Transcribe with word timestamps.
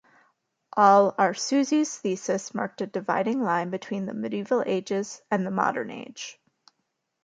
Al-Arsuzi's 0.75 1.95
thesis 1.99 2.55
marked 2.55 2.81
a 2.81 2.87
dividing 2.87 3.39
line 3.43 3.69
between 3.69 4.07
the 4.07 4.15
Medieval 4.15 4.63
Ages 4.65 5.21
and 5.29 5.45
the 5.45 5.51
Modern 5.51 5.91
Age. 5.91 6.41